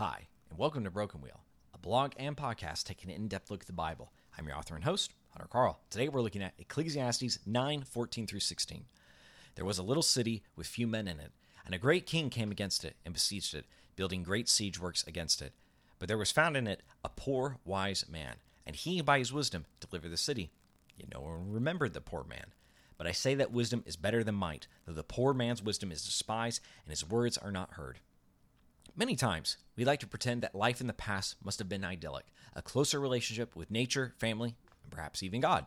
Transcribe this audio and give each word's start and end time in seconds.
Hi, 0.00 0.28
and 0.48 0.58
welcome 0.58 0.82
to 0.84 0.90
Broken 0.90 1.20
Wheel, 1.20 1.42
a 1.74 1.78
blog 1.78 2.12
and 2.16 2.34
podcast 2.34 2.84
taking 2.84 3.10
an 3.10 3.16
in 3.16 3.28
depth 3.28 3.50
look 3.50 3.60
at 3.60 3.66
the 3.66 3.74
Bible. 3.74 4.10
I'm 4.38 4.46
your 4.46 4.56
author 4.56 4.74
and 4.74 4.84
host, 4.84 5.12
Hunter 5.28 5.46
Carl. 5.46 5.78
Today 5.90 6.08
we're 6.08 6.22
looking 6.22 6.42
at 6.42 6.54
Ecclesiastes 6.58 7.40
9 7.44 7.82
14 7.82 8.26
through 8.26 8.40
16. 8.40 8.86
There 9.56 9.64
was 9.66 9.76
a 9.76 9.82
little 9.82 10.02
city 10.02 10.42
with 10.56 10.66
few 10.66 10.86
men 10.86 11.06
in 11.06 11.20
it, 11.20 11.32
and 11.66 11.74
a 11.74 11.78
great 11.78 12.06
king 12.06 12.30
came 12.30 12.50
against 12.50 12.82
it 12.82 12.96
and 13.04 13.12
besieged 13.12 13.52
it, 13.52 13.66
building 13.94 14.22
great 14.22 14.48
siege 14.48 14.80
works 14.80 15.06
against 15.06 15.42
it. 15.42 15.52
But 15.98 16.08
there 16.08 16.16
was 16.16 16.32
found 16.32 16.56
in 16.56 16.66
it 16.66 16.82
a 17.04 17.10
poor, 17.10 17.58
wise 17.66 18.06
man, 18.08 18.36
and 18.66 18.76
he 18.76 19.02
by 19.02 19.18
his 19.18 19.34
wisdom 19.34 19.66
delivered 19.80 20.12
the 20.12 20.16
city. 20.16 20.50
Yet 20.96 21.12
no 21.12 21.20
one 21.20 21.52
remembered 21.52 21.92
the 21.92 22.00
poor 22.00 22.24
man. 22.24 22.54
But 22.96 23.06
I 23.06 23.12
say 23.12 23.34
that 23.34 23.52
wisdom 23.52 23.84
is 23.84 23.96
better 23.96 24.24
than 24.24 24.36
might, 24.36 24.66
though 24.86 24.94
the 24.94 25.02
poor 25.02 25.34
man's 25.34 25.62
wisdom 25.62 25.92
is 25.92 26.06
despised, 26.06 26.62
and 26.86 26.90
his 26.90 27.06
words 27.06 27.36
are 27.36 27.52
not 27.52 27.74
heard. 27.74 28.00
Many 29.00 29.16
times, 29.16 29.56
we 29.76 29.86
like 29.86 30.00
to 30.00 30.06
pretend 30.06 30.42
that 30.42 30.54
life 30.54 30.82
in 30.82 30.86
the 30.86 30.92
past 30.92 31.36
must 31.42 31.58
have 31.58 31.70
been 31.70 31.86
idyllic, 31.86 32.26
a 32.54 32.60
closer 32.60 33.00
relationship 33.00 33.56
with 33.56 33.70
nature, 33.70 34.12
family, 34.18 34.56
and 34.82 34.92
perhaps 34.92 35.22
even 35.22 35.40
God. 35.40 35.64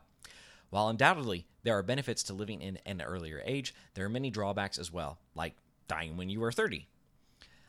While 0.70 0.88
undoubtedly 0.88 1.48
there 1.64 1.76
are 1.76 1.82
benefits 1.82 2.22
to 2.24 2.34
living 2.34 2.62
in 2.62 2.78
an 2.86 3.02
earlier 3.02 3.42
age, 3.44 3.74
there 3.96 4.06
are 4.06 4.10
many 4.10 4.30
drawbacks 4.30 4.78
as 4.78 4.94
well, 4.94 5.18
like 5.34 5.56
dying 5.88 6.16
when 6.16 6.30
you 6.30 6.44
are 6.44 6.52
30. 6.52 6.88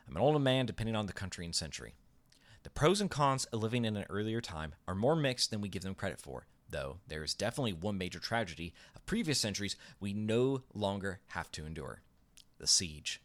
I'm 0.07 0.15
an 0.15 0.21
older 0.21 0.37
man 0.37 0.67
depending 0.67 0.95
on 0.95 1.07
the 1.07 1.13
country 1.13 1.45
and 1.45 1.55
century. 1.55 1.95
The 2.61 2.69
pros 2.69 3.01
and 3.01 3.09
cons 3.09 3.45
of 3.45 3.63
living 3.63 3.85
in 3.85 3.97
an 3.97 4.05
earlier 4.07 4.41
time 4.41 4.73
are 4.87 4.93
more 4.93 5.15
mixed 5.15 5.49
than 5.49 5.61
we 5.61 5.69
give 5.69 5.81
them 5.81 5.95
credit 5.95 6.19
for, 6.19 6.45
though 6.69 6.97
there 7.07 7.23
is 7.23 7.33
definitely 7.33 7.73
one 7.73 7.97
major 7.97 8.19
tragedy 8.19 8.71
of 8.95 9.03
previous 9.07 9.39
centuries 9.39 9.77
we 9.99 10.13
no 10.13 10.61
longer 10.75 11.21
have 11.29 11.51
to 11.53 11.65
endure 11.65 12.01
the 12.59 12.67
siege. 12.67 13.19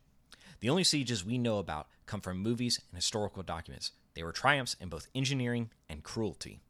The 0.60 0.70
only 0.70 0.84
sieges 0.84 1.24
we 1.24 1.38
know 1.38 1.58
about 1.58 1.88
come 2.06 2.20
from 2.20 2.38
movies 2.38 2.80
and 2.90 2.96
historical 2.96 3.42
documents. 3.42 3.92
They 4.14 4.22
were 4.22 4.32
triumphs 4.32 4.76
in 4.80 4.88
both 4.88 5.08
engineering 5.14 5.70
and 5.88 6.02
cruelty. 6.02 6.60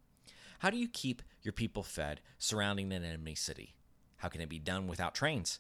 How 0.61 0.71
do 0.71 0.77
you 0.77 0.89
keep 0.89 1.23
your 1.43 1.53
people 1.53 1.83
fed 1.83 2.21
surrounding 2.39 2.93
an 2.93 3.05
enemy 3.05 3.35
city? 3.35 3.75
How 4.19 4.29
can 4.29 4.41
it 4.41 4.49
be 4.49 4.59
done 4.59 4.87
without 4.87 5.15
trains? 5.15 5.59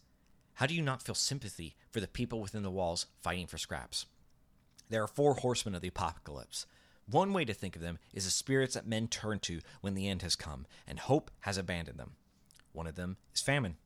How 0.54 0.66
do 0.66 0.74
you 0.74 0.82
not 0.82 1.02
feel 1.02 1.14
sympathy 1.14 1.74
for 1.90 2.00
the 2.00 2.06
people 2.06 2.40
within 2.40 2.62
the 2.62 2.70
walls 2.70 3.06
fighting 3.22 3.46
for 3.46 3.58
scraps? 3.58 4.06
There 4.90 5.02
are 5.02 5.08
four 5.08 5.34
horsemen 5.34 5.74
of 5.74 5.80
the 5.80 5.88
apocalypse. 5.88 6.66
One 7.06 7.32
way 7.32 7.44
to 7.44 7.54
think 7.54 7.74
of 7.74 7.82
them 7.82 7.98
is 8.12 8.26
the 8.26 8.30
spirits 8.30 8.74
that 8.74 8.86
men 8.86 9.08
turn 9.08 9.40
to 9.40 9.60
when 9.80 9.94
the 9.94 10.06
end 10.06 10.22
has 10.22 10.36
come 10.36 10.66
and 10.86 10.98
hope 10.98 11.30
has 11.40 11.56
abandoned 11.56 11.98
them. 11.98 12.12
One 12.72 12.86
of 12.86 12.94
them 12.94 13.16
is 13.34 13.40
famine. 13.40 13.76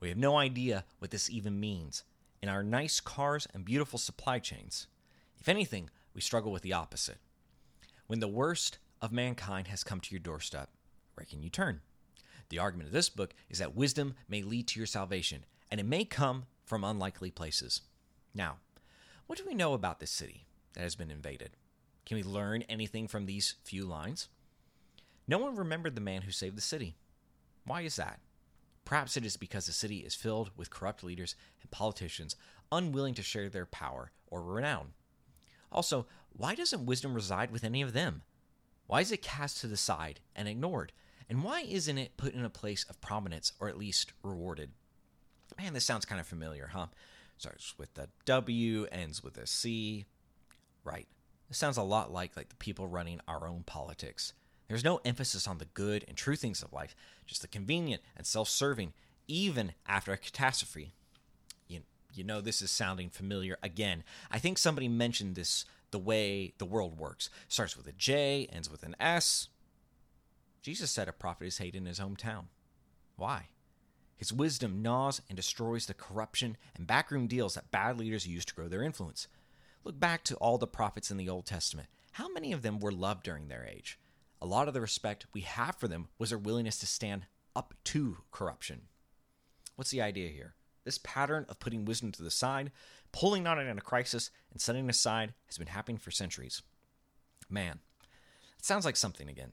We 0.00 0.08
have 0.08 0.16
no 0.16 0.36
idea 0.36 0.84
what 0.98 1.10
this 1.10 1.28
even 1.28 1.58
means, 1.58 2.04
in 2.44 2.50
our 2.50 2.62
nice 2.62 3.00
cars 3.00 3.48
and 3.54 3.64
beautiful 3.64 3.98
supply 3.98 4.38
chains. 4.38 4.86
If 5.40 5.48
anything, 5.48 5.88
we 6.12 6.20
struggle 6.20 6.52
with 6.52 6.60
the 6.60 6.74
opposite. 6.74 7.16
When 8.06 8.20
the 8.20 8.28
worst 8.28 8.76
of 9.00 9.12
mankind 9.12 9.68
has 9.68 9.82
come 9.82 9.98
to 10.00 10.10
your 10.10 10.20
doorstep, 10.20 10.68
where 11.14 11.24
can 11.24 11.42
you 11.42 11.48
turn? 11.48 11.80
The 12.50 12.58
argument 12.58 12.88
of 12.88 12.92
this 12.92 13.08
book 13.08 13.32
is 13.48 13.60
that 13.60 13.74
wisdom 13.74 14.14
may 14.28 14.42
lead 14.42 14.68
to 14.68 14.78
your 14.78 14.86
salvation, 14.86 15.46
and 15.70 15.80
it 15.80 15.86
may 15.86 16.04
come 16.04 16.44
from 16.66 16.84
unlikely 16.84 17.30
places. 17.30 17.80
Now, 18.34 18.58
what 19.26 19.38
do 19.38 19.46
we 19.46 19.54
know 19.54 19.72
about 19.72 19.98
this 19.98 20.10
city 20.10 20.44
that 20.74 20.82
has 20.82 20.94
been 20.94 21.10
invaded? 21.10 21.56
Can 22.04 22.18
we 22.18 22.22
learn 22.22 22.60
anything 22.68 23.08
from 23.08 23.24
these 23.24 23.54
few 23.64 23.86
lines? 23.86 24.28
No 25.26 25.38
one 25.38 25.56
remembered 25.56 25.94
the 25.94 26.02
man 26.02 26.20
who 26.20 26.30
saved 26.30 26.58
the 26.58 26.60
city. 26.60 26.94
Why 27.64 27.80
is 27.80 27.96
that? 27.96 28.20
Perhaps 28.84 29.16
it 29.16 29.24
is 29.24 29.36
because 29.36 29.66
the 29.66 29.72
city 29.72 29.98
is 29.98 30.14
filled 30.14 30.50
with 30.56 30.70
corrupt 30.70 31.02
leaders 31.02 31.36
and 31.62 31.70
politicians 31.70 32.36
unwilling 32.70 33.14
to 33.14 33.22
share 33.22 33.48
their 33.48 33.66
power 33.66 34.12
or 34.26 34.42
renown. 34.42 34.88
Also, 35.72 36.06
why 36.36 36.54
doesn't 36.54 36.86
wisdom 36.86 37.14
reside 37.14 37.50
with 37.50 37.64
any 37.64 37.82
of 37.82 37.92
them? 37.92 38.22
Why 38.86 39.00
is 39.00 39.10
it 39.10 39.22
cast 39.22 39.60
to 39.60 39.66
the 39.66 39.76
side 39.76 40.20
and 40.36 40.46
ignored? 40.48 40.92
And 41.28 41.42
why 41.42 41.62
isn't 41.62 41.98
it 41.98 42.16
put 42.16 42.34
in 42.34 42.44
a 42.44 42.50
place 42.50 42.84
of 42.84 43.00
prominence 43.00 43.52
or 43.58 43.68
at 43.68 43.78
least 43.78 44.12
rewarded? 44.22 44.72
Man, 45.58 45.72
this 45.72 45.84
sounds 45.84 46.04
kind 46.04 46.20
of 46.20 46.26
familiar, 46.26 46.70
huh? 46.72 46.86
Starts 47.38 47.74
with 47.78 47.96
a 47.98 48.08
W, 48.26 48.86
ends 48.92 49.22
with 49.22 49.38
a 49.38 49.46
C. 49.46 50.04
Right. 50.84 51.08
This 51.48 51.58
sounds 51.58 51.76
a 51.76 51.82
lot 51.82 52.12
like 52.12 52.36
like 52.36 52.50
the 52.50 52.56
people 52.56 52.86
running 52.86 53.20
our 53.26 53.46
own 53.48 53.62
politics. 53.64 54.34
There's 54.68 54.84
no 54.84 55.00
emphasis 55.04 55.46
on 55.46 55.58
the 55.58 55.66
good 55.66 56.04
and 56.08 56.16
true 56.16 56.36
things 56.36 56.62
of 56.62 56.72
life, 56.72 56.96
just 57.26 57.42
the 57.42 57.48
convenient 57.48 58.02
and 58.16 58.26
self-serving, 58.26 58.92
even 59.28 59.74
after 59.86 60.12
a 60.12 60.16
catastrophe. 60.16 60.94
You, 61.68 61.80
you 62.14 62.24
know 62.24 62.40
this 62.40 62.62
is 62.62 62.70
sounding 62.70 63.10
familiar 63.10 63.58
again. 63.62 64.04
I 64.30 64.38
think 64.38 64.58
somebody 64.58 64.88
mentioned 64.88 65.34
this 65.34 65.64
the 65.90 65.98
way 65.98 66.54
the 66.58 66.64
world 66.64 66.98
works. 66.98 67.30
Starts 67.46 67.76
with 67.76 67.86
a 67.86 67.92
J, 67.92 68.48
ends 68.52 68.70
with 68.70 68.82
an 68.82 68.96
S. 68.98 69.48
Jesus 70.62 70.90
said 70.90 71.08
a 71.08 71.12
prophet 71.12 71.46
is 71.46 71.58
hated 71.58 71.76
in 71.76 71.86
his 71.86 72.00
hometown. 72.00 72.46
Why? 73.16 73.48
His 74.16 74.32
wisdom 74.32 74.80
gnaws 74.82 75.20
and 75.28 75.36
destroys 75.36 75.86
the 75.86 75.94
corruption 75.94 76.56
and 76.74 76.86
backroom 76.86 77.26
deals 77.26 77.54
that 77.54 77.70
bad 77.70 77.98
leaders 77.98 78.26
use 78.26 78.44
to 78.46 78.54
grow 78.54 78.68
their 78.68 78.82
influence. 78.82 79.28
Look 79.84 80.00
back 80.00 80.24
to 80.24 80.36
all 80.36 80.56
the 80.56 80.66
prophets 80.66 81.10
in 81.10 81.16
the 81.16 81.28
Old 81.28 81.46
Testament. 81.46 81.88
How 82.12 82.28
many 82.28 82.52
of 82.52 82.62
them 82.62 82.80
were 82.80 82.92
loved 82.92 83.22
during 83.22 83.48
their 83.48 83.66
age? 83.70 83.98
A 84.44 84.54
lot 84.54 84.68
of 84.68 84.74
the 84.74 84.82
respect 84.82 85.24
we 85.32 85.40
have 85.40 85.76
for 85.76 85.88
them 85.88 86.08
was 86.18 86.28
their 86.28 86.38
willingness 86.38 86.76
to 86.80 86.86
stand 86.86 87.24
up 87.56 87.72
to 87.84 88.18
corruption. 88.30 88.82
What's 89.74 89.90
the 89.90 90.02
idea 90.02 90.28
here? 90.28 90.54
This 90.84 90.98
pattern 90.98 91.46
of 91.48 91.58
putting 91.58 91.86
wisdom 91.86 92.12
to 92.12 92.22
the 92.22 92.30
side, 92.30 92.70
pulling 93.10 93.46
on 93.46 93.58
it 93.58 93.66
in 93.66 93.78
a 93.78 93.80
crisis, 93.80 94.30
and 94.50 94.60
setting 94.60 94.84
it 94.84 94.90
aside 94.90 95.32
has 95.46 95.56
been 95.56 95.68
happening 95.68 95.96
for 95.96 96.10
centuries. 96.10 96.60
Man, 97.48 97.78
it 98.58 98.66
sounds 98.66 98.84
like 98.84 98.96
something 98.96 99.30
again. 99.30 99.52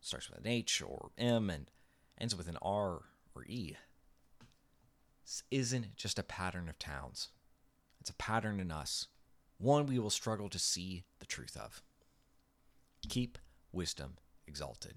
starts 0.00 0.30
with 0.30 0.38
an 0.38 0.46
H 0.46 0.80
or 0.80 1.10
M 1.18 1.50
and 1.50 1.70
ends 2.18 2.34
with 2.34 2.48
an 2.48 2.56
R 2.62 3.02
or 3.34 3.44
E. 3.46 3.76
This 5.24 5.42
isn't 5.50 5.94
just 5.94 6.18
a 6.18 6.22
pattern 6.22 6.70
of 6.70 6.78
towns, 6.78 7.28
it's 8.00 8.08
a 8.08 8.14
pattern 8.14 8.60
in 8.60 8.70
us, 8.70 9.08
one 9.58 9.84
we 9.84 9.98
will 9.98 10.08
struggle 10.08 10.48
to 10.48 10.58
see 10.58 11.04
the 11.18 11.26
truth 11.26 11.54
of. 11.54 11.82
Keep 13.10 13.36
wisdom 13.72 14.16
exalted. 14.46 14.94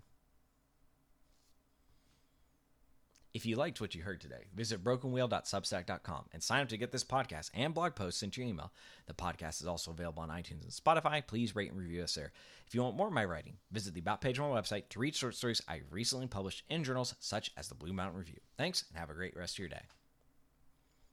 If 3.35 3.45
you 3.45 3.57
liked 3.57 3.81
what 3.81 3.93
you 3.93 4.01
heard 4.01 4.21
today, 4.21 4.45
visit 4.55 4.81
brokenwheel.substack.com 4.81 6.27
and 6.31 6.41
sign 6.41 6.61
up 6.61 6.69
to 6.69 6.77
get 6.77 6.93
this 6.93 7.03
podcast 7.03 7.51
and 7.53 7.73
blog 7.73 7.93
posts 7.93 8.21
sent 8.21 8.31
to 8.35 8.41
your 8.41 8.49
email. 8.49 8.71
The 9.07 9.13
podcast 9.13 9.59
is 9.59 9.67
also 9.67 9.91
available 9.91 10.23
on 10.23 10.29
iTunes 10.29 10.63
and 10.63 10.71
Spotify. 10.71 11.21
Please 11.27 11.53
rate 11.53 11.69
and 11.69 11.77
review 11.77 12.01
us 12.01 12.15
there. 12.15 12.31
If 12.65 12.73
you 12.73 12.81
want 12.81 12.95
more 12.95 13.07
of 13.07 13.13
my 13.13 13.25
writing, 13.25 13.57
visit 13.73 13.93
the 13.93 13.99
About 13.99 14.21
page 14.21 14.39
on 14.39 14.49
my 14.49 14.57
website 14.57 14.87
to 14.87 14.99
read 14.99 15.17
short 15.17 15.35
stories 15.35 15.61
I 15.67 15.81
recently 15.91 16.27
published 16.27 16.63
in 16.69 16.85
journals 16.85 17.13
such 17.19 17.51
as 17.57 17.67
the 17.67 17.75
Blue 17.75 17.91
Mountain 17.91 18.17
Review. 18.17 18.39
Thanks 18.57 18.85
and 18.87 18.97
have 18.97 19.09
a 19.09 19.13
great 19.13 19.35
rest 19.35 19.55
of 19.55 19.59
your 19.59 19.67
day. 19.67 19.81